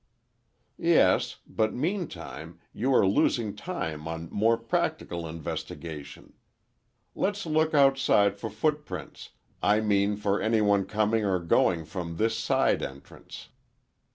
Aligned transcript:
"Yes, 0.79 1.37
but 1.45 1.75
meantime, 1.75 2.59
you 2.73 2.91
are 2.91 3.05
losing 3.05 3.55
time 3.55 4.07
on 4.07 4.29
more 4.31 4.57
practical 4.57 5.27
investigation. 5.27 6.33
Let's 7.13 7.45
look 7.45 7.75
outside 7.75 8.35
for 8.35 8.49
footprints—I 8.49 9.79
mean 9.81 10.15
for 10.15 10.41
any 10.41 10.59
one 10.59 10.87
coming 10.87 11.23
or 11.23 11.37
going 11.37 11.85
from 11.85 12.17
this 12.17 12.35
side 12.35 12.81
entrance." 12.81 13.49